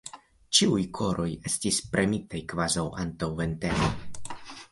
Ĉiuj 0.59 0.79
koroj 0.99 1.27
estis 1.49 1.77
premitaj 1.91 2.41
kvazaŭ 2.53 2.87
antaŭ 3.05 3.31
ventego. 3.43 3.93